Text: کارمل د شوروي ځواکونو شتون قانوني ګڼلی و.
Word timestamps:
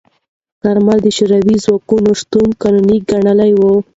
کارمل 0.61 0.97
د 1.03 1.07
شوروي 1.17 1.55
ځواکونو 1.65 2.09
شتون 2.21 2.47
قانوني 2.61 2.97
ګڼلی 3.09 3.51
و. 3.59 3.61